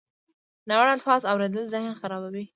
[0.69, 2.45] ناوړه الفاظ اورېدل ذهن خرابوي.